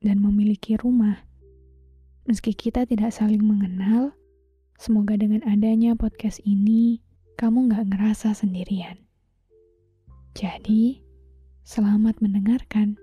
[0.00, 1.20] dan memiliki rumah.
[2.24, 4.16] Meski kita tidak saling mengenal,
[4.80, 7.04] semoga dengan adanya podcast ini,
[7.36, 8.96] kamu gak ngerasa sendirian.
[10.32, 11.04] Jadi,
[11.64, 12.96] selamat mendengarkan.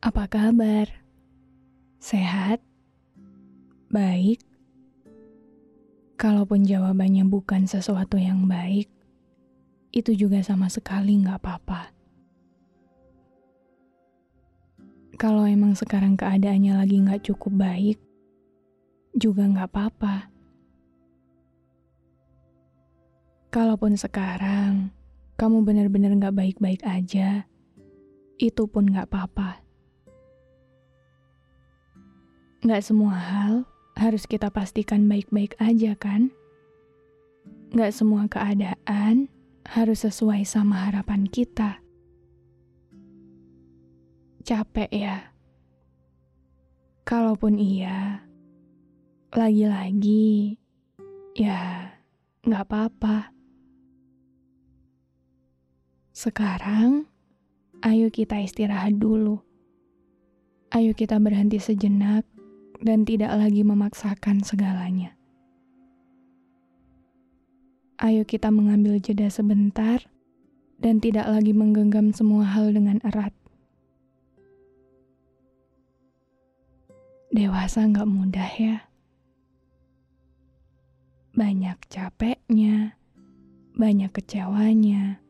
[0.00, 0.86] Apa kabar?
[1.98, 2.62] Sehat?
[3.90, 4.45] Baik?
[6.16, 8.88] Kalaupun jawabannya bukan sesuatu yang baik,
[9.92, 11.92] itu juga sama sekali nggak apa-apa.
[15.20, 17.98] Kalau emang sekarang keadaannya lagi nggak cukup baik,
[19.12, 20.32] juga nggak apa-apa.
[23.52, 24.88] Kalaupun sekarang
[25.36, 27.44] kamu benar-benar nggak baik-baik aja,
[28.40, 29.60] itu pun nggak apa-apa.
[32.64, 36.28] Nggak semua hal harus kita pastikan baik-baik aja kan?
[37.72, 39.32] Gak semua keadaan
[39.64, 41.80] harus sesuai sama harapan kita.
[44.46, 45.32] Capek ya?
[47.08, 48.22] Kalaupun iya,
[49.32, 50.60] lagi-lagi,
[51.34, 51.90] ya
[52.44, 53.32] gak apa-apa.
[56.12, 57.08] Sekarang,
[57.82, 59.40] ayo kita istirahat dulu.
[60.74, 62.35] Ayo kita berhenti sejenak
[62.80, 65.16] dan tidak lagi memaksakan segalanya.
[67.96, 70.04] Ayo kita mengambil jeda sebentar
[70.76, 73.32] dan tidak lagi menggenggam semua hal dengan erat.
[77.32, 78.76] Dewasa nggak mudah ya.
[81.36, 82.96] Banyak capeknya,
[83.76, 85.20] banyak kecewanya,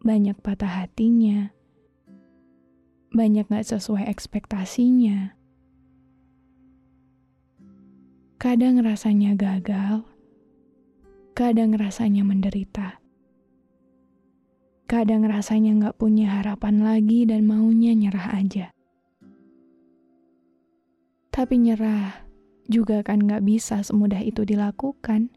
[0.00, 1.52] banyak patah hatinya,
[3.12, 5.36] banyak gak sesuai ekspektasinya
[8.36, 10.04] Kadang rasanya gagal,
[11.32, 13.00] kadang rasanya menderita.
[14.84, 18.76] Kadang rasanya nggak punya harapan lagi dan maunya nyerah aja.
[21.32, 22.28] Tapi nyerah
[22.68, 25.32] juga kan nggak bisa semudah itu dilakukan.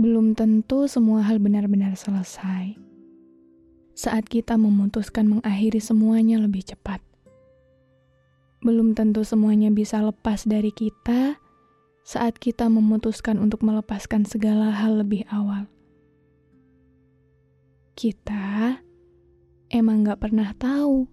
[0.00, 2.72] Belum tentu semua hal benar-benar selesai.
[3.92, 7.04] Saat kita memutuskan mengakhiri semuanya lebih cepat
[8.62, 11.42] belum tentu semuanya bisa lepas dari kita
[12.06, 15.66] saat kita memutuskan untuk melepaskan segala hal lebih awal.
[17.98, 18.78] Kita
[19.70, 21.10] emang gak pernah tahu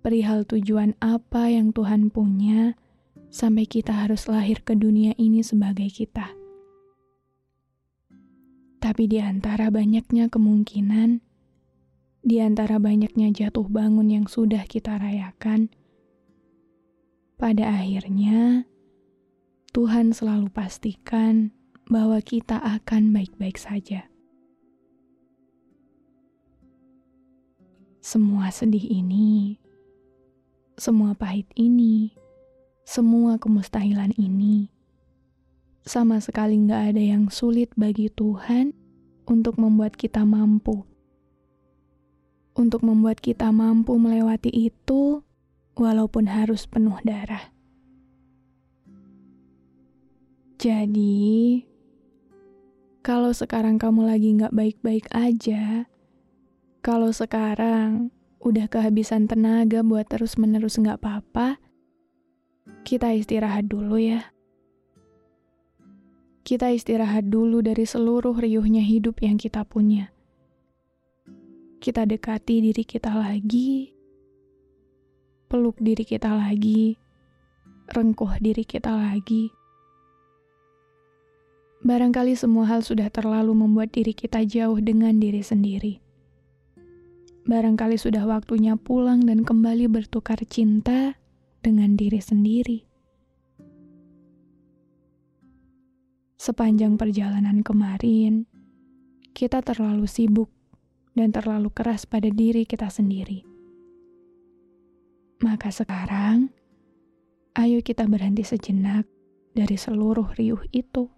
[0.00, 2.78] perihal tujuan apa yang Tuhan punya
[3.30, 6.34] sampai kita harus lahir ke dunia ini sebagai kita.
[8.80, 11.20] Tapi di antara banyaknya kemungkinan,
[12.24, 15.68] di antara banyaknya jatuh bangun yang sudah kita rayakan,
[17.40, 18.68] pada akhirnya,
[19.72, 21.56] Tuhan selalu pastikan
[21.88, 24.04] bahwa kita akan baik-baik saja.
[28.04, 29.56] Semua sedih ini,
[30.76, 32.12] semua pahit ini,
[32.84, 34.68] semua kemustahilan ini,
[35.80, 38.76] sama sekali nggak ada yang sulit bagi Tuhan
[39.24, 40.84] untuk membuat kita mampu.
[42.52, 45.24] Untuk membuat kita mampu melewati itu
[45.78, 47.52] walaupun harus penuh darah.
[50.60, 51.64] Jadi,
[53.00, 55.88] kalau sekarang kamu lagi gak baik-baik aja,
[56.84, 58.12] kalau sekarang
[58.44, 61.56] udah kehabisan tenaga buat terus-menerus gak apa-apa,
[62.84, 64.32] kita istirahat dulu ya.
[66.44, 70.12] Kita istirahat dulu dari seluruh riuhnya hidup yang kita punya.
[71.80, 73.96] kita dekati diri kita lagi,
[75.50, 76.94] peluk diri kita lagi,
[77.90, 79.50] rengkuh diri kita lagi.
[81.82, 85.98] Barangkali semua hal sudah terlalu membuat diri kita jauh dengan diri sendiri.
[87.50, 91.18] Barangkali sudah waktunya pulang dan kembali bertukar cinta
[91.66, 92.86] dengan diri sendiri.
[96.38, 98.46] Sepanjang perjalanan kemarin,
[99.34, 100.54] kita terlalu sibuk
[101.18, 103.59] dan terlalu keras pada diri kita sendiri.
[105.40, 106.52] Maka sekarang,
[107.56, 109.08] ayo kita berhenti sejenak
[109.56, 111.08] dari seluruh riuh itu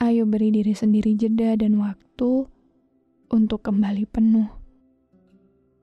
[0.00, 2.48] Ayo beri diri sendiri jeda dan waktu
[3.28, 4.48] untuk kembali penuh.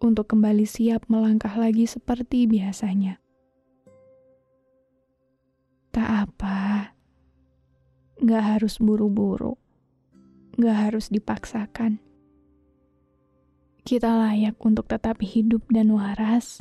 [0.02, 3.22] Untuk kembali siap melangkah lagi seperti biasanya.
[5.94, 6.98] Tak apa.
[8.25, 9.54] Gak harus buru-buru.
[10.58, 12.02] Gak harus dipaksakan.
[13.88, 16.60] Kita layak untuk tetap hidup dan waras.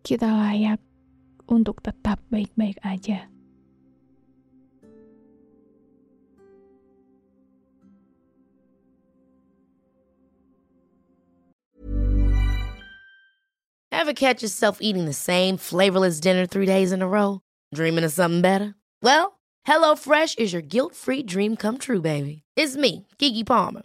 [0.00, 0.80] Kita layak
[1.44, 3.28] untuk tetap baik-baik aja.
[13.92, 17.44] Ever catch yourself eating the same flavorless dinner three days in a row?
[17.76, 18.72] Dreaming of something better?
[19.04, 19.36] Well,
[19.68, 22.48] HelloFresh is your guilt-free dream come true, baby.
[22.56, 23.84] It's me, Kiki Palmer.